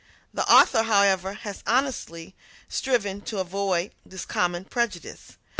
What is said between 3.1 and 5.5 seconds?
to avoid this common prejudice.